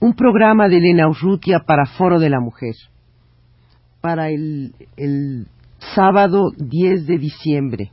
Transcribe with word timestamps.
Un 0.00 0.14
programa 0.14 0.68
de 0.68 0.78
Elena 0.78 1.08
Urrutia 1.08 1.60
para 1.66 1.86
Foro 1.86 2.18
de 2.18 2.30
la 2.30 2.40
Mujer. 2.40 2.74
Para 4.00 4.30
el, 4.30 4.74
el 4.96 5.46
sábado 5.94 6.52
10 6.56 7.06
de 7.06 7.18
diciembre. 7.18 7.92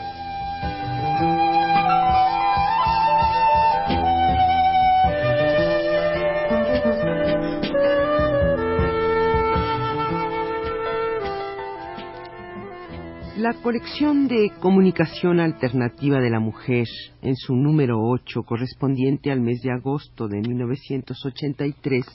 La 13.41 13.55
colección 13.55 14.27
de 14.27 14.51
comunicación 14.59 15.39
alternativa 15.39 16.19
de 16.19 16.29
la 16.29 16.39
mujer, 16.39 16.85
en 17.23 17.35
su 17.35 17.55
número 17.55 17.99
8, 17.99 18.43
correspondiente 18.43 19.31
al 19.31 19.41
mes 19.41 19.63
de 19.63 19.71
agosto 19.71 20.27
de 20.27 20.41
1983, 20.41 22.05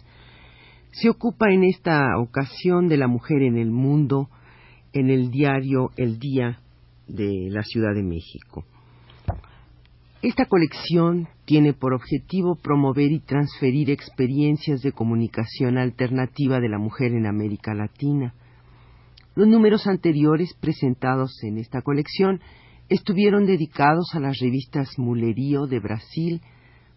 se 0.93 1.11
ocupa 1.11 1.51
en 1.51 1.65
esta 1.65 2.17
ocasión 2.21 2.87
de 2.87 2.99
la 2.99 3.09
mujer 3.09 3.43
en 3.43 3.59
el 3.59 3.73
mundo 3.73 4.31
en 4.93 5.11
el 5.11 5.33
diario 5.33 5.91
El 5.97 6.21
Día 6.21 6.61
de 7.09 7.49
la 7.51 7.65
Ciudad 7.65 7.93
de 7.93 8.05
México. 8.05 8.65
Esta 10.23 10.45
colección 10.45 11.27
tiene 11.45 11.73
por 11.73 11.93
objetivo 11.93 12.55
promover 12.55 13.11
y 13.11 13.19
transferir 13.19 13.91
experiencias 13.91 14.81
de 14.81 14.93
comunicación 14.93 15.77
alternativa 15.77 16.61
de 16.61 16.69
la 16.69 16.79
mujer 16.79 17.15
en 17.15 17.27
América 17.27 17.75
Latina, 17.75 18.33
los 19.37 19.47
números 19.47 19.87
anteriores 19.87 20.55
presentados 20.59 21.43
en 21.43 21.59
esta 21.59 21.83
colección 21.83 22.41
estuvieron 22.89 23.45
dedicados 23.45 24.15
a 24.15 24.21
las 24.21 24.39
revistas 24.41 24.99
Mulerío 24.99 25.67
de 25.67 25.79
Brasil, 25.79 26.41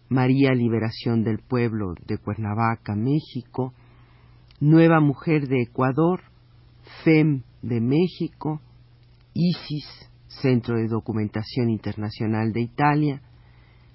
María 0.08 0.52
Liberación 0.52 1.22
del 1.22 1.40
Pueblo 1.40 1.94
de 2.06 2.16
Cuernavaca, 2.16 2.96
México, 2.96 3.74
Nueva 4.58 5.00
Mujer 5.00 5.48
de 5.48 5.62
Ecuador, 5.62 6.22
FEM 7.04 7.42
de 7.60 7.80
México, 7.82 8.62
ISIS, 9.34 10.10
Centro 10.26 10.76
de 10.76 10.88
Documentación 10.88 11.68
Internacional 11.68 12.54
de 12.54 12.62
Italia, 12.62 13.20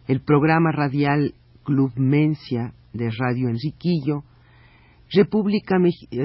el 0.07 0.21
programa 0.21 0.71
radial 0.71 1.33
Club 1.63 1.93
Mencia 1.95 2.75
de 2.93 3.09
Radio 3.09 3.49
Enriquillo, 3.49 4.23
República 5.15 5.77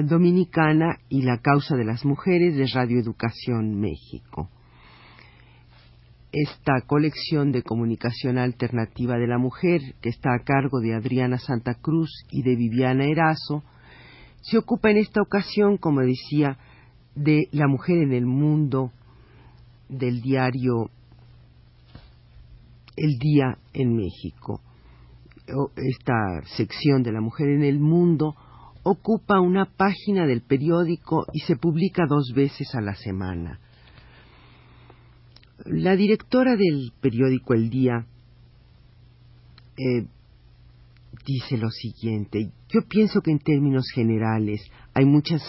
Dominicana 0.03 0.97
y 1.07 1.21
la 1.21 1.37
causa 1.37 1.77
de 1.77 1.85
las 1.85 2.03
mujeres 2.03 2.57
de 2.57 2.67
Radio 2.73 2.99
Educación 2.99 3.79
México. 3.79 4.49
Esta 6.33 6.81
colección 6.85 7.53
de 7.53 7.63
comunicación 7.63 8.37
alternativa 8.37 9.17
de 9.17 9.27
la 9.27 9.37
mujer, 9.37 9.79
que 10.01 10.09
está 10.09 10.33
a 10.33 10.43
cargo 10.43 10.81
de 10.81 10.93
Adriana 10.93 11.37
Santa 11.37 11.75
Cruz 11.75 12.09
y 12.31 12.43
de 12.43 12.57
Viviana 12.57 13.05
Erazo, 13.05 13.63
se 14.41 14.57
ocupa 14.57 14.91
en 14.91 14.97
esta 14.97 15.21
ocasión, 15.21 15.77
como 15.77 16.01
decía, 16.01 16.57
de 17.15 17.47
la 17.53 17.67
mujer 17.67 17.97
en 17.99 18.11
el 18.11 18.25
mundo 18.25 18.91
del 19.87 20.19
diario 20.19 20.89
El 22.97 23.17
Día 23.19 23.57
en 23.73 23.95
México. 23.95 24.59
Esta 25.77 26.41
sección 26.57 27.03
de 27.03 27.13
la 27.13 27.21
mujer 27.21 27.47
en 27.47 27.63
el 27.63 27.79
mundo 27.79 28.35
ocupa 28.83 29.39
una 29.39 29.65
página 29.65 30.25
del 30.25 30.41
periódico 30.41 31.25
y 31.33 31.39
se 31.41 31.55
publica 31.55 32.05
dos 32.07 32.33
veces 32.35 32.73
a 32.73 32.81
la 32.81 32.95
semana. 32.95 33.59
La 35.65 35.95
directora 35.95 36.55
del 36.55 36.91
periódico 36.99 37.53
El 37.53 37.69
Día 37.69 38.05
eh, 39.77 40.07
dice 41.25 41.57
lo 41.57 41.69
siguiente, 41.69 42.51
yo 42.69 42.81
pienso 42.87 43.21
que 43.21 43.31
en 43.31 43.39
términos 43.39 43.85
generales 43.93 44.61
hay 44.93 45.05
muchas 45.05 45.41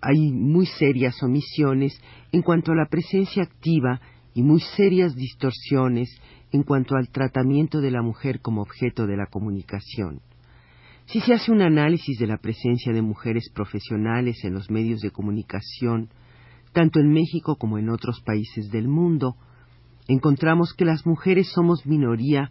hay 0.00 0.32
muy 0.32 0.66
serias 0.66 1.22
omisiones 1.22 1.98
en 2.32 2.42
cuanto 2.42 2.72
a 2.72 2.76
la 2.76 2.86
presencia 2.86 3.42
activa 3.42 4.00
y 4.34 4.42
muy 4.42 4.60
serias 4.76 5.14
distorsiones 5.14 6.10
en 6.52 6.62
cuanto 6.62 6.96
al 6.96 7.08
tratamiento 7.08 7.80
de 7.80 7.90
la 7.90 8.02
mujer 8.02 8.40
como 8.40 8.60
objeto 8.60 9.06
de 9.06 9.16
la 9.16 9.26
comunicación. 9.26 10.20
Si 11.06 11.20
se 11.20 11.34
hace 11.34 11.52
un 11.52 11.62
análisis 11.62 12.18
de 12.18 12.26
la 12.26 12.38
presencia 12.38 12.92
de 12.92 13.02
mujeres 13.02 13.50
profesionales 13.54 14.42
en 14.44 14.54
los 14.54 14.70
medios 14.70 15.00
de 15.00 15.10
comunicación, 15.10 16.08
tanto 16.72 16.98
en 16.98 17.12
México 17.12 17.56
como 17.56 17.78
en 17.78 17.90
otros 17.90 18.20
países 18.22 18.70
del 18.70 18.88
mundo, 18.88 19.36
encontramos 20.08 20.72
que 20.72 20.84
las 20.84 21.06
mujeres 21.06 21.48
somos 21.52 21.86
minoría 21.86 22.50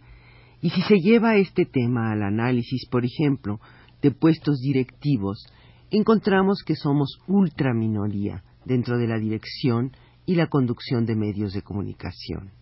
y 0.60 0.70
si 0.70 0.80
se 0.82 0.96
lleva 0.96 1.36
este 1.36 1.66
tema 1.66 2.12
al 2.12 2.22
análisis, 2.22 2.86
por 2.88 3.04
ejemplo, 3.04 3.60
de 4.00 4.12
puestos 4.12 4.60
directivos, 4.60 5.46
encontramos 5.90 6.62
que 6.64 6.74
somos 6.74 7.18
ultraminoría 7.26 8.44
dentro 8.64 8.96
de 8.98 9.08
la 9.08 9.18
dirección 9.18 9.92
y 10.26 10.36
la 10.36 10.46
conducción 10.46 11.04
de 11.04 11.16
medios 11.16 11.52
de 11.52 11.62
comunicación. 11.62 12.52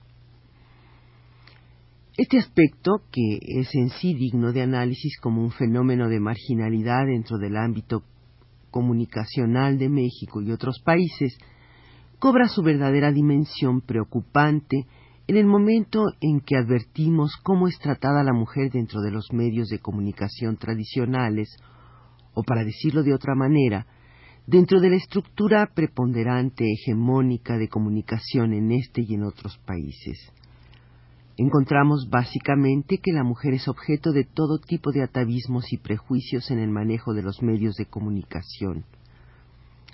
Este 2.18 2.36
aspecto, 2.36 3.04
que 3.10 3.38
es 3.40 3.74
en 3.74 3.88
sí 3.88 4.12
digno 4.12 4.52
de 4.52 4.60
análisis 4.60 5.18
como 5.18 5.40
un 5.42 5.50
fenómeno 5.50 6.10
de 6.10 6.20
marginalidad 6.20 7.06
dentro 7.06 7.38
del 7.38 7.56
ámbito 7.56 8.02
comunicacional 8.70 9.78
de 9.78 9.88
México 9.88 10.42
y 10.42 10.52
otros 10.52 10.82
países, 10.84 11.38
cobra 12.18 12.48
su 12.48 12.62
verdadera 12.62 13.12
dimensión 13.12 13.80
preocupante 13.80 14.86
en 15.26 15.38
el 15.38 15.46
momento 15.46 16.04
en 16.20 16.40
que 16.40 16.56
advertimos 16.56 17.32
cómo 17.42 17.66
es 17.66 17.78
tratada 17.78 18.22
la 18.22 18.34
mujer 18.34 18.70
dentro 18.70 19.00
de 19.00 19.10
los 19.10 19.32
medios 19.32 19.68
de 19.68 19.78
comunicación 19.78 20.58
tradicionales, 20.58 21.48
o 22.34 22.42
para 22.42 22.62
decirlo 22.62 23.02
de 23.02 23.14
otra 23.14 23.34
manera, 23.34 23.86
dentro 24.46 24.80
de 24.80 24.90
la 24.90 24.96
estructura 24.96 25.70
preponderante 25.74 26.62
hegemónica 26.70 27.56
de 27.56 27.68
comunicación 27.68 28.52
en 28.52 28.70
este 28.72 29.00
y 29.00 29.14
en 29.14 29.22
otros 29.22 29.56
países 29.64 30.30
encontramos 31.36 32.08
básicamente 32.10 32.98
que 32.98 33.12
la 33.12 33.24
mujer 33.24 33.54
es 33.54 33.68
objeto 33.68 34.12
de 34.12 34.24
todo 34.24 34.58
tipo 34.58 34.92
de 34.92 35.02
atavismos 35.02 35.72
y 35.72 35.78
prejuicios 35.78 36.50
en 36.50 36.58
el 36.58 36.70
manejo 36.70 37.14
de 37.14 37.22
los 37.22 37.42
medios 37.42 37.74
de 37.76 37.86
comunicación. 37.86 38.84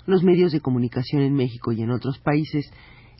Los 0.05 0.23
medios 0.23 0.51
de 0.51 0.61
comunicación 0.61 1.21
en 1.21 1.33
México 1.33 1.71
y 1.71 1.81
en 1.81 1.91
otros 1.91 2.19
países 2.19 2.69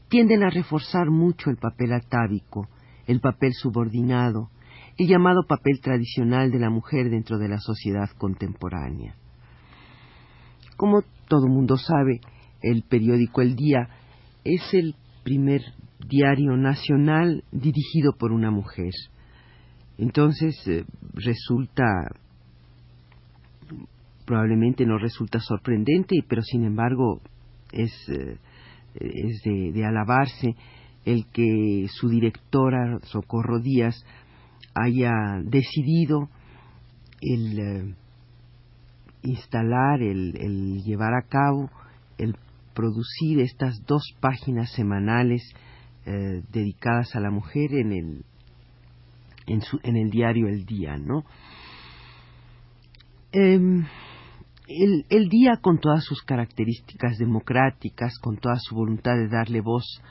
tienden 0.10 0.44
a 0.44 0.50
reforzar 0.50 1.10
mucho 1.10 1.50
el 1.50 1.58
papel 1.58 1.94
atávico, 1.94 2.68
el 3.06 3.22
papel 3.22 3.54
subordinado, 3.54 4.50
el 4.98 5.08
llamado 5.08 5.44
papel 5.48 5.80
tradicional 5.82 6.52
de 6.52 6.60
la 6.60 6.70
mujer 6.70 7.10
dentro 7.10 7.38
de 7.38 7.48
la 7.48 7.60
sociedad 7.60 8.10
contemporánea. 8.18 9.16
Como 10.76 11.04
todo 11.28 11.48
mundo 11.48 11.78
sabe, 11.78 12.22
el 12.62 12.84
periódico 12.84 13.42
El 13.42 13.56
Día 13.56 13.88
es 14.44 14.74
el 14.74 14.96
primer 15.24 15.62
diario 16.08 16.56
nacional 16.58 17.44
dirigido 17.52 18.14
por 18.18 18.32
una 18.32 18.52
mujer. 18.52 18.92
Entonces 19.98 20.56
eh, 20.68 20.86
resulta, 21.14 21.84
probablemente 24.26 24.86
no 24.86 24.98
resulta 24.98 25.40
sorprendente, 25.40 26.24
pero 26.28 26.42
sin 26.42 26.64
embargo 26.64 27.22
es, 27.72 27.92
eh, 28.10 28.38
es 28.96 29.42
de, 29.44 29.86
alabarse 29.86 30.56
el 31.06 31.26
que 31.32 31.88
su 31.90 32.10
directora, 32.10 33.00
Socorro 33.04 33.60
Díaz, 33.60 34.06
haya 34.74 35.12
decidido 35.44 36.30
el 37.22 37.60
eh, 37.60 37.96
instalar, 39.24 40.02
el 40.02 40.82
llevar 40.84 41.14
a 41.14 41.28
cabo, 41.28 41.70
el 42.18 42.36
producir 42.74 43.42
estas 43.42 43.86
dos 43.86 44.04
páginas 44.22 44.72
semanales 44.72 45.42
eh, 46.10 46.42
dedicadas 46.52 47.16
a 47.16 47.20
la 47.20 47.30
mujer 47.30 47.72
en 47.72 47.92
el, 47.92 48.26
en, 49.46 49.96
el 49.96 50.10
diario 50.10 50.48
El 50.48 50.66
Día, 50.66 50.98
¿no? 50.98 51.24
Em, 53.32 53.86
el, 54.68 55.06
el, 55.10 55.30
día 55.30 55.60
con 55.62 55.80
todas 55.80 56.04
sus 56.04 56.24
características 56.24 57.20
democráticas, 57.20 58.18
con 58.20 58.38
toda 58.38 58.56
su 58.58 58.74
voluntad 58.74 59.18
de 59.18 59.30
darle 59.30 59.62
voz 59.62 60.02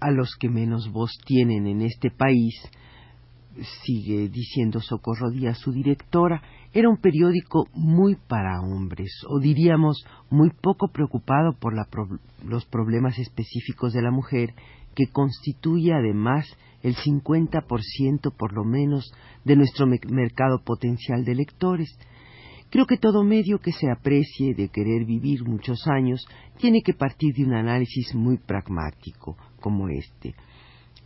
a 0.00 0.10
los 0.10 0.34
que 0.34 0.48
menos 0.48 0.90
voz 0.90 1.12
tienen 1.26 1.68
en 1.68 1.82
este 1.82 2.10
país, 2.10 2.60
sigue 3.84 4.28
diciendo 4.28 4.80
Socorro 4.80 5.30
Díaz, 5.30 5.58
su 5.58 5.72
directora, 5.72 6.42
era 6.72 6.88
un 6.88 6.96
periódico 6.96 7.66
muy 7.74 8.16
para 8.16 8.60
hombres, 8.60 9.10
o 9.28 9.38
diríamos 9.38 10.04
muy 10.30 10.50
poco 10.50 10.88
preocupado 10.88 11.52
por 11.58 11.74
los 12.44 12.64
problemas 12.66 13.18
específicos 13.18 13.92
de 13.92 14.02
la 14.02 14.10
mujer, 14.10 14.54
que 14.94 15.06
constituye 15.06 15.92
además 15.92 16.46
el 16.82 16.96
50% 16.96 18.34
por 18.36 18.52
lo 18.52 18.64
menos 18.64 19.12
de 19.44 19.56
nuestro 19.56 19.86
mercado 19.86 20.62
potencial 20.64 21.24
de 21.24 21.34
lectores. 21.34 21.88
Creo 22.70 22.86
que 22.86 22.96
todo 22.96 23.22
medio 23.22 23.58
que 23.58 23.72
se 23.72 23.90
aprecie 23.90 24.54
de 24.54 24.68
querer 24.68 25.04
vivir 25.04 25.44
muchos 25.44 25.86
años 25.86 26.26
tiene 26.58 26.82
que 26.82 26.94
partir 26.94 27.34
de 27.34 27.44
un 27.44 27.54
análisis 27.54 28.14
muy 28.14 28.38
pragmático 28.38 29.36
como 29.60 29.88
este. 29.88 30.34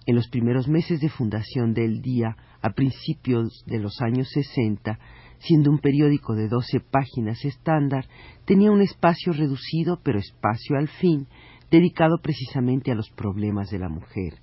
En 0.06 0.14
los 0.14 0.28
primeros 0.28 0.68
meses 0.68 1.00
de 1.00 1.08
fundación 1.08 1.74
del 1.74 2.00
día, 2.00 2.36
a 2.62 2.70
principios 2.70 3.64
de 3.66 3.80
los 3.80 4.00
años 4.00 4.28
60, 4.30 4.98
siendo 5.38 5.70
un 5.70 5.78
periódico 5.78 6.34
de 6.34 6.48
12 6.48 6.78
páginas 6.78 7.44
estándar, 7.44 8.06
tenía 8.44 8.70
un 8.70 8.82
espacio 8.82 9.32
reducido, 9.32 10.00
pero 10.04 10.20
espacio 10.20 10.76
al 10.76 10.86
fin, 10.86 11.26
dedicado 11.72 12.18
precisamente 12.22 12.92
a 12.92 12.94
los 12.94 13.10
problemas 13.10 13.68
de 13.70 13.80
la 13.80 13.88
mujer. 13.88 14.34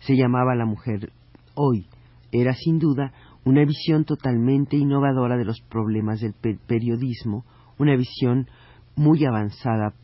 Se 0.00 0.16
llamaba 0.16 0.54
La 0.54 0.66
Mujer 0.66 1.12
Hoy. 1.54 1.86
Era 2.30 2.52
sin 2.52 2.78
duda 2.78 3.12
una 3.44 3.64
visión 3.64 4.04
totalmente 4.04 4.76
innovadora 4.76 5.38
de 5.38 5.46
los 5.46 5.62
problemas 5.62 6.20
del 6.20 6.34
periodismo, 6.34 7.46
una 7.78 7.96
visión 7.96 8.48
muy 8.96 9.24
avanzada 9.24 9.94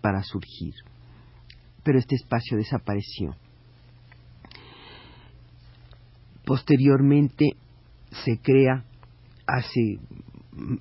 para 0.00 0.22
surgir. 0.22 0.74
Pero 1.82 1.98
este 1.98 2.14
espacio 2.14 2.56
desapareció. 2.56 3.34
Posteriormente 6.50 7.50
se 8.24 8.40
crea, 8.42 8.82
hace 9.46 10.00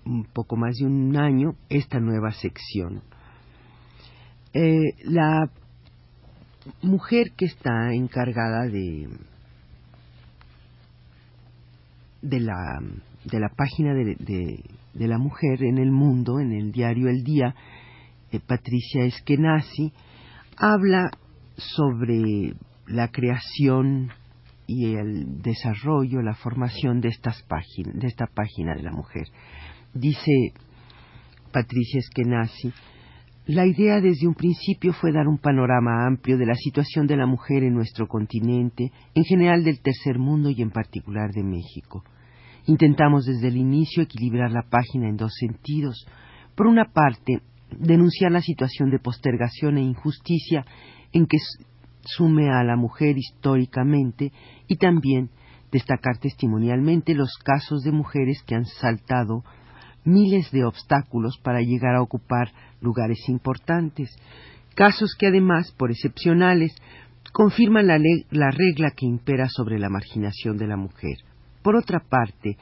un 0.03 0.25
poco 0.33 0.55
más 0.55 0.77
de 0.77 0.87
un 0.87 1.15
año, 1.15 1.51
esta 1.69 1.99
nueva 1.99 2.31
sección. 2.31 3.03
Eh, 4.51 4.95
la 5.03 5.47
mujer 6.81 7.33
que 7.37 7.45
está 7.45 7.93
encargada 7.93 8.65
de, 8.65 9.09
de, 12.23 12.39
la, 12.39 12.79
de 13.25 13.39
la 13.39 13.49
página 13.49 13.93
de, 13.93 14.15
de, 14.15 15.07
la 15.07 15.19
mujer 15.19 15.61
en 15.61 15.77
el 15.77 15.91
mundo, 15.91 16.39
en 16.39 16.51
el 16.51 16.71
diario 16.71 17.09
El 17.09 17.23
Día, 17.23 17.53
eh, 18.31 18.39
Patricia 18.39 19.05
Eskenazi, 19.05 19.93
habla 20.57 21.11
sobre 21.57 22.55
la 22.87 23.09
creación 23.09 24.09
y 24.69 24.93
el 24.93 25.41
desarrollo, 25.41 26.21
la 26.21 26.35
formación 26.35 27.01
de, 27.01 27.07
estas 27.07 27.41
páginas, 27.43 27.95
de 27.95 28.05
esta 28.07 28.27
página 28.27 28.75
de 28.75 28.83
la 28.83 28.91
mujer. 28.91 29.23
Dice 29.95 30.53
Patricia 31.51 31.99
Eskenazi, 31.99 32.71
la 33.47 33.65
idea 33.65 33.99
desde 33.99 34.27
un 34.27 34.35
principio 34.35 34.93
fue 34.93 35.11
dar 35.11 35.27
un 35.27 35.39
panorama 35.39 36.05
amplio 36.05 36.37
de 36.37 36.45
la 36.45 36.53
situación 36.53 37.07
de 37.07 37.17
la 37.17 37.25
mujer 37.25 37.63
en 37.63 37.73
nuestro 37.73 38.07
continente, 38.07 38.91
en 39.15 39.23
general 39.23 39.63
del 39.63 39.81
tercer 39.81 40.19
mundo 40.19 40.51
y 40.51 40.61
en 40.61 40.69
particular 40.69 41.31
de 41.31 41.43
México. 41.43 42.03
Intentamos 42.67 43.25
desde 43.25 43.47
el 43.47 43.57
inicio 43.57 44.03
equilibrar 44.03 44.51
la 44.51 44.61
página 44.69 45.09
en 45.09 45.17
dos 45.17 45.33
sentidos. 45.39 46.05
Por 46.53 46.67
una 46.67 46.91
parte, 46.93 47.41
denunciar 47.71 48.31
la 48.31 48.41
situación 48.41 48.91
de 48.91 48.99
postergación 48.99 49.79
e 49.79 49.81
injusticia 49.81 50.63
en 51.11 51.25
que 51.25 51.37
sume 52.15 52.49
a 52.49 52.63
la 52.63 52.75
mujer 52.75 53.17
históricamente 53.17 54.31
y 54.67 54.77
también 54.77 55.29
destacar 55.71 56.17
testimonialmente 56.17 57.13
los 57.13 57.37
casos 57.43 57.83
de 57.83 57.91
mujeres 57.91 58.43
que 58.45 58.55
han 58.55 58.65
saltado 58.65 59.43
miles 60.03 60.51
de 60.51 60.63
obstáculos 60.63 61.39
para 61.43 61.61
llegar 61.61 61.95
a 61.95 62.01
ocupar 62.01 62.51
lugares 62.81 63.27
importantes, 63.27 64.09
casos 64.75 65.15
que 65.17 65.27
además, 65.27 65.73
por 65.77 65.91
excepcionales, 65.91 66.73
confirman 67.31 67.87
la, 67.87 67.99
la, 68.31 68.49
regla 68.49 68.91
que 68.95 69.05
impera 69.05 69.47
sobre 69.49 69.77
la 69.77 69.89
marginación 69.89 70.57
de 70.57 70.67
la 70.67 70.77
mujer. 70.77 71.17
Por 71.61 71.75
otra 71.75 71.99
parte, 71.99 72.57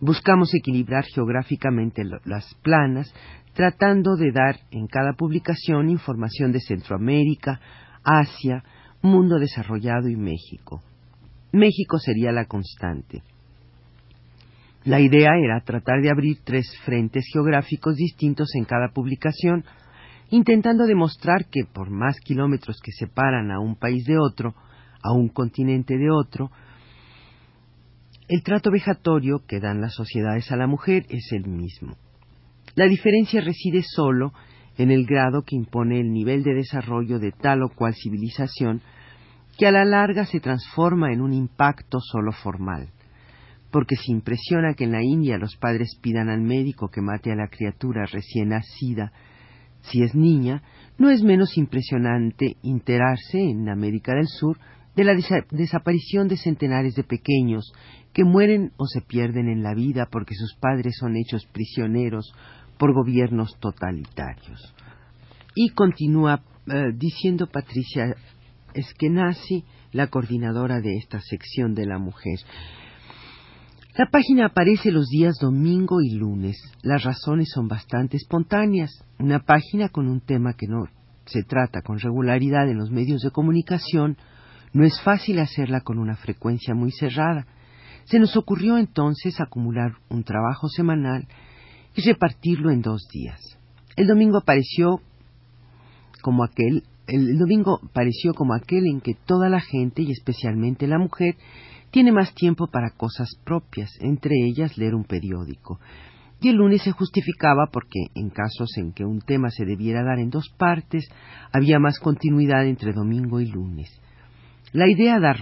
buscamos 0.00 0.54
equilibrar 0.54 1.04
geográficamente 1.04 2.02
las 2.24 2.54
planas, 2.62 3.12
tratando 3.54 4.16
de 4.16 4.30
dar 4.32 4.56
en 4.70 4.86
cada 4.86 5.14
publicación 5.14 5.90
información 5.90 6.52
de 6.52 6.60
Centroamérica, 6.60 7.60
Asia, 8.04 8.62
mundo 9.02 9.38
desarrollado 9.38 10.08
y 10.08 10.16
México. 10.16 10.82
México 11.52 11.98
sería 11.98 12.32
la 12.32 12.46
constante. 12.46 13.22
La 14.84 15.00
idea 15.00 15.30
era 15.38 15.60
tratar 15.60 16.00
de 16.00 16.10
abrir 16.10 16.38
tres 16.44 16.66
frentes 16.84 17.24
geográficos 17.32 17.96
distintos 17.96 18.54
en 18.54 18.64
cada 18.64 18.88
publicación, 18.88 19.64
intentando 20.30 20.86
demostrar 20.86 21.46
que 21.50 21.64
por 21.64 21.90
más 21.90 22.18
kilómetros 22.20 22.80
que 22.82 22.90
separan 22.92 23.50
a 23.50 23.60
un 23.60 23.76
país 23.76 24.04
de 24.06 24.18
otro, 24.18 24.54
a 25.02 25.12
un 25.12 25.28
continente 25.28 25.96
de 25.98 26.10
otro, 26.10 26.50
el 28.28 28.42
trato 28.42 28.70
vejatorio 28.70 29.42
que 29.46 29.60
dan 29.60 29.80
las 29.80 29.94
sociedades 29.94 30.50
a 30.50 30.56
la 30.56 30.66
mujer 30.66 31.04
es 31.10 31.30
el 31.32 31.46
mismo. 31.46 31.96
La 32.74 32.86
diferencia 32.86 33.40
reside 33.42 33.82
solo 33.82 34.32
en 34.78 34.90
el 34.90 35.06
grado 35.06 35.42
que 35.42 35.56
impone 35.56 36.00
el 36.00 36.12
nivel 36.12 36.42
de 36.42 36.54
desarrollo 36.54 37.18
de 37.18 37.32
tal 37.32 37.62
o 37.62 37.68
cual 37.68 37.94
civilización 37.94 38.80
que 39.58 39.66
a 39.66 39.72
la 39.72 39.84
larga 39.84 40.24
se 40.24 40.40
transforma 40.40 41.12
en 41.12 41.20
un 41.20 41.32
impacto 41.32 42.00
solo 42.00 42.32
formal, 42.32 42.88
porque 43.70 43.96
se 43.96 44.12
impresiona 44.12 44.74
que 44.74 44.84
en 44.84 44.92
la 44.92 45.02
India 45.02 45.38
los 45.38 45.56
padres 45.56 45.98
pidan 46.00 46.28
al 46.30 46.40
médico 46.40 46.88
que 46.88 47.02
mate 47.02 47.30
a 47.32 47.36
la 47.36 47.48
criatura 47.48 48.06
recién 48.06 48.50
nacida, 48.50 49.12
si 49.82 50.02
es 50.02 50.14
niña, 50.14 50.62
no 50.96 51.10
es 51.10 51.22
menos 51.22 51.58
impresionante 51.58 52.56
enterarse 52.62 53.40
en 53.40 53.68
América 53.68 54.14
del 54.14 54.28
Sur 54.28 54.58
de 54.94 55.04
la 55.04 55.14
desaparición 55.50 56.28
de 56.28 56.36
centenares 56.36 56.94
de 56.94 57.02
pequeños 57.02 57.72
que 58.12 58.24
mueren 58.24 58.72
o 58.76 58.86
se 58.86 59.00
pierden 59.00 59.48
en 59.48 59.62
la 59.62 59.74
vida 59.74 60.08
porque 60.10 60.34
sus 60.34 60.54
padres 60.56 60.96
son 60.98 61.16
hechos 61.16 61.46
prisioneros 61.46 62.32
por 62.82 62.94
gobiernos 62.94 63.56
totalitarios. 63.60 64.74
Y 65.54 65.68
continúa 65.68 66.42
eh, 66.66 66.86
diciendo 66.96 67.46
Patricia 67.46 68.16
Eskenazi, 68.74 69.64
la 69.92 70.08
coordinadora 70.08 70.80
de 70.80 70.96
esta 70.96 71.20
sección 71.20 71.74
de 71.74 71.86
la 71.86 72.00
mujer. 72.00 72.40
La 73.96 74.06
página 74.06 74.46
aparece 74.46 74.90
los 74.90 75.06
días 75.10 75.36
domingo 75.40 76.00
y 76.00 76.16
lunes. 76.16 76.56
Las 76.82 77.04
razones 77.04 77.52
son 77.54 77.68
bastante 77.68 78.16
espontáneas. 78.16 78.90
Una 79.20 79.38
página 79.38 79.88
con 79.88 80.08
un 80.08 80.20
tema 80.20 80.54
que 80.54 80.66
no 80.66 80.86
se 81.26 81.44
trata 81.44 81.82
con 81.82 82.00
regularidad 82.00 82.68
en 82.68 82.78
los 82.78 82.90
medios 82.90 83.22
de 83.22 83.30
comunicación, 83.30 84.16
no 84.72 84.84
es 84.84 85.00
fácil 85.02 85.38
hacerla 85.38 85.82
con 85.82 86.00
una 86.00 86.16
frecuencia 86.16 86.74
muy 86.74 86.90
cerrada. 86.90 87.46
Se 88.06 88.18
nos 88.18 88.36
ocurrió 88.36 88.76
entonces 88.76 89.40
acumular 89.40 89.92
un 90.08 90.24
trabajo 90.24 90.66
semanal 90.66 91.28
y 91.94 92.02
repartirlo 92.02 92.70
en 92.70 92.82
dos 92.82 93.06
días. 93.12 93.40
El 93.96 94.06
domingo 94.06 94.38
apareció 94.38 95.00
como 96.22 96.44
aquel 96.44 96.84
el 97.06 97.38
domingo 97.38 97.80
pareció 97.92 98.32
como 98.32 98.54
aquel 98.54 98.86
en 98.86 99.00
que 99.00 99.14
toda 99.14 99.48
la 99.48 99.60
gente, 99.60 100.02
y 100.02 100.12
especialmente 100.12 100.86
la 100.86 100.98
mujer, 100.98 101.36
tiene 101.90 102.12
más 102.12 102.34
tiempo 102.34 102.68
para 102.68 102.90
cosas 102.90 103.28
propias, 103.44 103.90
entre 104.00 104.34
ellas 104.46 104.78
leer 104.78 104.94
un 104.94 105.04
periódico. 105.04 105.78
Y 106.40 106.48
el 106.48 106.56
lunes 106.56 106.82
se 106.82 106.92
justificaba 106.92 107.68
porque, 107.72 108.06
en 108.14 108.30
casos 108.30 108.76
en 108.76 108.92
que 108.92 109.04
un 109.04 109.20
tema 109.20 109.50
se 109.50 109.64
debiera 109.64 110.02
dar 110.02 110.18
en 110.18 110.30
dos 110.30 110.48
partes, 110.56 111.08
había 111.52 111.78
más 111.78 111.98
continuidad 112.00 112.66
entre 112.66 112.92
domingo 112.92 113.40
y 113.40 113.46
lunes. 113.46 113.90
La 114.72 114.88
idea 114.88 115.20
da 115.20 115.34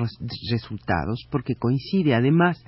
resultados 0.50 1.24
porque 1.30 1.54
coincide 1.54 2.14
además 2.14 2.62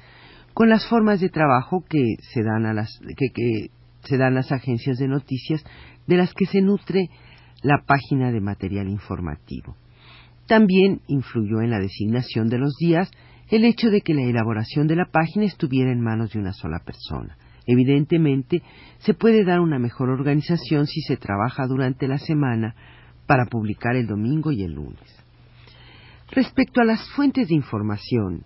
con 0.54 0.68
las 0.68 0.86
formas 0.88 1.20
de 1.20 1.28
trabajo 1.28 1.84
que 1.88 2.16
se 2.20 2.42
dan 2.42 2.66
a 2.66 2.74
las 2.74 3.00
que, 3.16 3.70
se 4.04 4.18
dan 4.18 4.34
las 4.34 4.52
agencias 4.52 4.98
de 4.98 5.08
noticias 5.08 5.64
de 6.06 6.16
las 6.16 6.34
que 6.34 6.46
se 6.46 6.60
nutre 6.60 7.08
la 7.62 7.82
página 7.86 8.32
de 8.32 8.40
material 8.40 8.88
informativo. 8.88 9.76
También 10.46 11.00
influyó 11.06 11.60
en 11.60 11.70
la 11.70 11.78
designación 11.78 12.48
de 12.48 12.58
los 12.58 12.74
días 12.76 13.10
el 13.48 13.64
hecho 13.64 13.90
de 13.90 14.00
que 14.00 14.14
la 14.14 14.22
elaboración 14.22 14.86
de 14.86 14.96
la 14.96 15.06
página 15.06 15.44
estuviera 15.44 15.92
en 15.92 16.00
manos 16.00 16.32
de 16.32 16.40
una 16.40 16.52
sola 16.52 16.80
persona. 16.84 17.36
Evidentemente, 17.66 18.62
se 18.98 19.14
puede 19.14 19.44
dar 19.44 19.60
una 19.60 19.78
mejor 19.78 20.10
organización 20.10 20.86
si 20.86 21.00
se 21.02 21.16
trabaja 21.16 21.66
durante 21.66 22.08
la 22.08 22.18
semana 22.18 22.74
para 23.26 23.46
publicar 23.46 23.94
el 23.94 24.06
domingo 24.06 24.50
y 24.50 24.64
el 24.64 24.72
lunes. 24.72 25.24
Respecto 26.30 26.80
a 26.80 26.84
las 26.84 27.08
fuentes 27.10 27.48
de 27.48 27.54
información, 27.54 28.42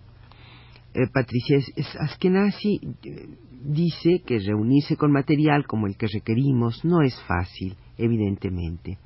eh, 0.97 1.07
Patricia 1.13 1.57
Askenazi 1.99 2.79
eh, 3.03 3.29
dice 3.63 4.21
que 4.25 4.39
reunirse 4.39 4.97
con 4.97 5.11
material 5.11 5.65
como 5.65 5.87
el 5.87 5.95
que 5.95 6.07
requerimos 6.07 6.83
no 6.83 7.01
es 7.01 7.15
fácil, 7.27 7.75
evidentemente 7.97 8.97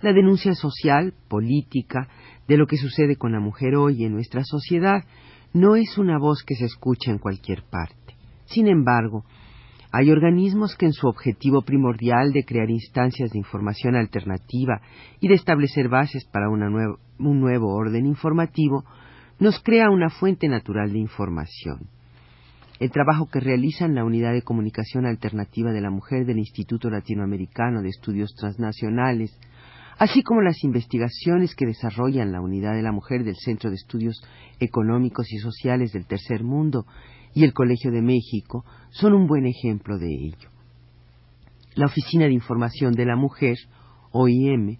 la 0.00 0.12
denuncia 0.12 0.54
social, 0.54 1.12
política, 1.28 2.08
de 2.46 2.56
lo 2.56 2.66
que 2.66 2.76
sucede 2.76 3.16
con 3.16 3.32
la 3.32 3.40
mujer 3.40 3.74
hoy 3.76 4.04
en 4.04 4.12
nuestra 4.12 4.42
sociedad, 4.44 5.04
no 5.52 5.76
es 5.76 5.98
una 5.98 6.18
voz 6.18 6.44
que 6.44 6.54
se 6.54 6.66
escucha 6.66 7.10
en 7.10 7.18
cualquier 7.18 7.62
parte. 7.64 8.14
Sin 8.46 8.68
embargo, 8.68 9.24
hay 9.90 10.10
organismos 10.10 10.76
que 10.76 10.86
en 10.86 10.92
su 10.92 11.08
objetivo 11.08 11.62
primordial 11.62 12.32
de 12.32 12.44
crear 12.44 12.70
instancias 12.70 13.30
de 13.30 13.38
información 13.38 13.96
alternativa 13.96 14.80
y 15.20 15.28
de 15.28 15.34
establecer 15.34 15.88
bases 15.88 16.26
para 16.26 16.48
un 16.48 17.40
nuevo 17.40 17.74
orden 17.74 18.06
informativo, 18.06 18.84
nos 19.38 19.60
crea 19.62 19.90
una 19.90 20.10
fuente 20.10 20.48
natural 20.48 20.92
de 20.92 20.98
información. 20.98 21.88
El 22.80 22.90
trabajo 22.90 23.28
que 23.30 23.40
realizan 23.40 23.94
la 23.94 24.04
Unidad 24.04 24.32
de 24.32 24.42
Comunicación 24.42 25.06
Alternativa 25.06 25.72
de 25.72 25.80
la 25.80 25.90
Mujer 25.90 26.26
del 26.26 26.38
Instituto 26.38 26.90
Latinoamericano 26.90 27.82
de 27.82 27.88
Estudios 27.88 28.34
Transnacionales, 28.34 29.36
así 29.98 30.22
como 30.22 30.42
las 30.42 30.62
investigaciones 30.64 31.54
que 31.54 31.66
desarrollan 31.66 32.32
la 32.32 32.40
Unidad 32.40 32.74
de 32.74 32.82
la 32.82 32.92
Mujer 32.92 33.24
del 33.24 33.36
Centro 33.36 33.70
de 33.70 33.76
Estudios 33.76 34.22
Económicos 34.60 35.32
y 35.32 35.38
Sociales 35.38 35.92
del 35.92 36.06
Tercer 36.06 36.42
Mundo 36.42 36.86
y 37.34 37.44
el 37.44 37.52
Colegio 37.52 37.90
de 37.90 38.02
México, 38.02 38.64
son 38.90 39.12
un 39.12 39.26
buen 39.26 39.46
ejemplo 39.46 39.98
de 39.98 40.08
ello. 40.08 40.50
La 41.74 41.86
Oficina 41.86 42.26
de 42.26 42.32
Información 42.32 42.92
de 42.92 43.06
la 43.06 43.16
Mujer, 43.16 43.56
OIM, 44.10 44.78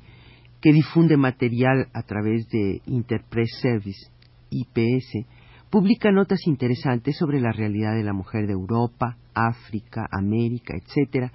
que 0.60 0.72
difunde 0.72 1.16
material 1.16 1.88
a 1.92 2.02
través 2.02 2.48
de 2.48 2.80
Interpress 2.86 3.60
Service, 3.60 4.10
IPS, 4.50 5.26
publica 5.71 6.11
notas 6.11 6.47
interesantes 6.47 7.17
sobre 7.17 7.40
la 7.40 7.52
realidad 7.52 7.95
de 7.95 8.05
la 8.05 8.12
mujer 8.12 8.47
de 8.47 8.52
Europa, 8.52 9.17
África, 9.35 10.07
América, 10.11 10.75
etc., 10.76 11.31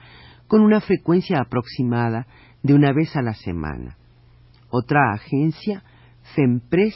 con 0.48 0.62
una 0.62 0.82
frecuencia 0.82 1.39
aproximada 1.39 2.27
de 2.62 2.74
una 2.74 2.93
vez 2.93 3.15
a 3.15 3.22
la 3.22 3.34
semana. 3.34 3.98
Otra 4.70 5.13
agencia, 5.13 5.84
FEMPRES, 6.36 6.96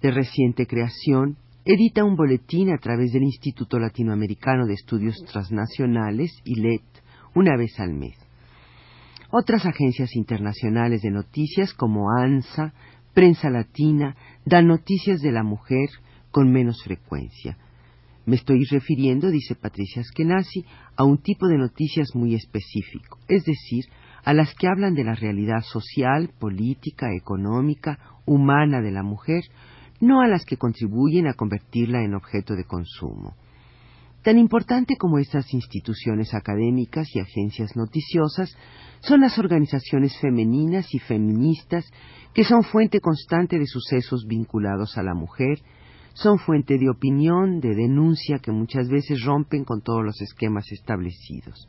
de 0.00 0.10
reciente 0.10 0.66
creación, 0.66 1.36
edita 1.64 2.04
un 2.04 2.16
boletín 2.16 2.72
a 2.72 2.78
través 2.78 3.12
del 3.12 3.24
Instituto 3.24 3.78
Latinoamericano 3.78 4.66
de 4.66 4.74
Estudios 4.74 5.16
Transnacionales, 5.30 6.32
ILET, 6.44 6.82
una 7.34 7.56
vez 7.56 7.78
al 7.78 7.92
mes. 7.92 8.16
Otras 9.30 9.66
agencias 9.66 10.16
internacionales 10.16 11.02
de 11.02 11.10
noticias 11.10 11.74
como 11.74 12.10
ANSA, 12.10 12.72
Prensa 13.14 13.50
Latina, 13.50 14.16
dan 14.44 14.66
noticias 14.66 15.20
de 15.20 15.32
la 15.32 15.42
mujer 15.42 15.88
con 16.30 16.50
menos 16.50 16.82
frecuencia. 16.82 17.56
Me 18.26 18.36
estoy 18.36 18.64
refiriendo, 18.64 19.30
dice 19.30 19.54
Patricia 19.54 20.02
Skenazi, 20.04 20.64
a 20.96 21.04
un 21.04 21.18
tipo 21.18 21.48
de 21.48 21.58
noticias 21.58 22.14
muy 22.14 22.34
específico, 22.34 23.18
es 23.28 23.44
decir, 23.44 23.84
a 24.24 24.34
las 24.34 24.54
que 24.54 24.68
hablan 24.68 24.94
de 24.94 25.04
la 25.04 25.14
realidad 25.14 25.62
social, 25.62 26.30
política, 26.38 27.08
económica, 27.14 27.98
humana 28.26 28.80
de 28.80 28.90
la 28.90 29.02
mujer, 29.02 29.42
no 30.00 30.20
a 30.20 30.28
las 30.28 30.44
que 30.44 30.56
contribuyen 30.56 31.26
a 31.26 31.34
convertirla 31.34 32.04
en 32.04 32.14
objeto 32.14 32.54
de 32.54 32.64
consumo. 32.64 33.34
Tan 34.22 34.38
importante 34.38 34.96
como 34.98 35.18
estas 35.18 35.52
instituciones 35.54 36.34
académicas 36.34 37.08
y 37.14 37.20
agencias 37.20 37.74
noticiosas 37.74 38.54
son 39.00 39.22
las 39.22 39.38
organizaciones 39.38 40.14
femeninas 40.20 40.94
y 40.94 40.98
feministas 40.98 41.90
que 42.34 42.44
son 42.44 42.62
fuente 42.62 43.00
constante 43.00 43.58
de 43.58 43.66
sucesos 43.66 44.26
vinculados 44.26 44.98
a 44.98 45.02
la 45.02 45.14
mujer, 45.14 45.60
son 46.12 46.38
fuente 46.38 46.76
de 46.76 46.90
opinión, 46.90 47.60
de 47.60 47.74
denuncia 47.74 48.40
que 48.40 48.52
muchas 48.52 48.88
veces 48.88 49.24
rompen 49.24 49.64
con 49.64 49.80
todos 49.80 50.04
los 50.04 50.20
esquemas 50.20 50.70
establecidos. 50.70 51.66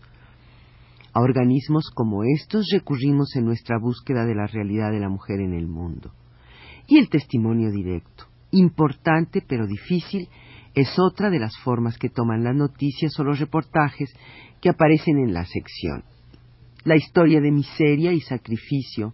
A 1.13 1.21
organismos 1.21 1.89
como 1.93 2.23
estos 2.23 2.67
recurrimos 2.73 3.33
en 3.37 3.45
nuestra 3.45 3.77
búsqueda 3.79 4.25
de 4.25 4.35
la 4.35 4.47
realidad 4.47 4.91
de 4.91 4.99
la 4.99 5.09
mujer 5.09 5.39
en 5.39 5.53
el 5.53 5.67
mundo. 5.67 6.11
Y 6.87 6.97
el 6.97 7.09
testimonio 7.09 7.71
directo, 7.71 8.25
importante 8.51 9.41
pero 9.47 9.67
difícil, 9.67 10.27
es 10.73 10.97
otra 10.99 11.29
de 11.29 11.39
las 11.39 11.57
formas 11.57 11.97
que 11.97 12.09
toman 12.09 12.43
las 12.43 12.55
noticias 12.55 13.19
o 13.19 13.23
los 13.23 13.39
reportajes 13.39 14.13
que 14.61 14.69
aparecen 14.69 15.17
en 15.17 15.33
la 15.33 15.45
sección. 15.45 16.03
La 16.83 16.95
historia 16.95 17.41
de 17.41 17.51
miseria 17.51 18.13
y 18.13 18.21
sacrificio, 18.21 19.13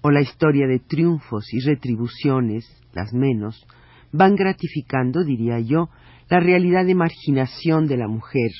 o 0.00 0.10
la 0.10 0.20
historia 0.20 0.66
de 0.66 0.80
triunfos 0.80 1.52
y 1.52 1.60
retribuciones, 1.60 2.66
las 2.92 3.12
menos, 3.12 3.66
van 4.12 4.34
gratificando, 4.34 5.24
diría 5.24 5.60
yo, 5.60 5.88
la 6.28 6.40
realidad 6.40 6.86
de 6.86 6.94
marginación 6.94 7.86
de 7.86 7.96
la 7.96 8.08
mujer 8.08 8.50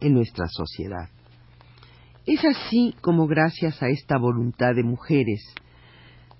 en 0.00 0.14
nuestra 0.14 0.46
sociedad. 0.48 1.08
Es 2.26 2.44
así 2.44 2.94
como 3.00 3.26
gracias 3.26 3.82
a 3.82 3.88
esta 3.88 4.16
voluntad 4.18 4.74
de 4.74 4.82
mujeres, 4.82 5.42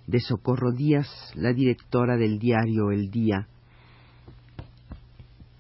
de 0.06 0.20
Socorro 0.20 0.72
Díaz, 0.72 1.08
la 1.34 1.52
directora 1.52 2.16
del 2.16 2.38
diario 2.38 2.90
El 2.90 3.10
Día, 3.10 3.48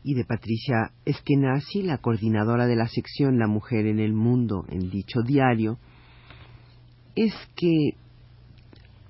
y 0.04 0.14
de 0.14 0.24
Patricia 0.24 0.90
Eskenazi, 1.04 1.82
la 1.82 1.98
coordinadora 1.98 2.66
de 2.66 2.76
la 2.76 2.88
sección 2.88 3.38
La 3.38 3.46
Mujer 3.46 3.86
en 3.86 3.98
el 3.98 4.12
Mundo 4.12 4.64
en 4.68 4.90
dicho 4.90 5.22
diario, 5.22 5.78
es 7.14 7.34
que 7.56 7.96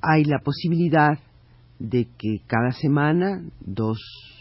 hay 0.00 0.24
la 0.24 0.40
posibilidad 0.40 1.18
de 1.78 2.06
que 2.18 2.40
cada 2.46 2.72
semana, 2.72 3.42
dos, 3.60 3.98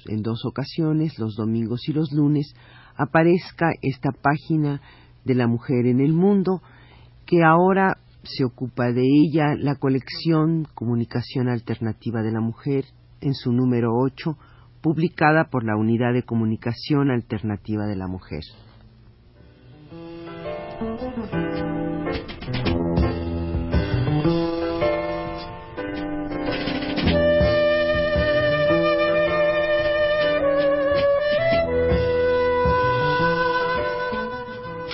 en 0.08 0.22
dos 0.22 0.46
ocasiones, 0.46 1.18
los 1.18 1.36
domingos 1.36 1.88
y 1.88 1.94
los 1.94 2.12
lunes, 2.12 2.54
aparezca 2.96 3.72
esta 3.82 4.12
página 4.12 4.82
de 5.24 5.36
la 5.36 5.48
mujer 5.48 5.86
en 5.86 6.00
el 6.00 6.14
mundo, 6.14 6.62
que 7.26 7.44
ahora 7.44 7.98
se 8.24 8.44
ocupa 8.44 8.92
de 8.92 9.04
ella 9.04 9.56
la 9.58 9.76
colección 9.76 10.68
Comunicación 10.76 11.48
Alternativa 11.48 12.22
de 12.22 12.32
la 12.32 12.42
Mujer 12.42 12.86
en 13.22 13.34
su 13.34 13.52
número 13.52 13.92
8, 13.96 14.38
publicada 14.82 15.46
por 15.46 15.64
la 15.64 15.76
Unidad 15.76 16.14
de 16.14 16.24
Comunicación 16.24 17.12
Alternativa 17.12 17.86
de 17.86 17.96
la 17.96 18.08
Mujer. 18.08 18.44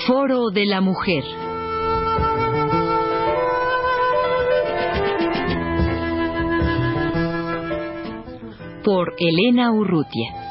Foro 0.05 0.51
de 0.51 0.65
la 0.65 0.81
Mujer. 0.81 1.46
Por 8.87 9.15
Elena 9.19 9.73
Urrutia. 9.73 10.46